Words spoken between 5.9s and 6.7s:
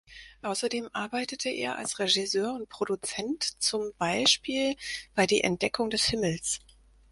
des Himmels".